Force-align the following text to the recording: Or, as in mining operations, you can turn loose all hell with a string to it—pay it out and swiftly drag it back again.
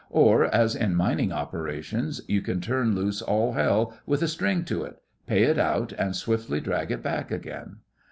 Or, 0.09 0.45
as 0.45 0.75
in 0.75 0.95
mining 0.95 1.31
operations, 1.31 2.21
you 2.27 2.41
can 2.41 2.59
turn 2.59 2.95
loose 2.95 3.21
all 3.21 3.51
hell 3.53 3.95
with 4.07 4.23
a 4.23 4.27
string 4.27 4.65
to 4.65 4.83
it—pay 4.83 5.43
it 5.43 5.59
out 5.59 5.91
and 5.91 6.15
swiftly 6.15 6.59
drag 6.59 6.89
it 6.89 7.03
back 7.03 7.29
again. 7.29 7.81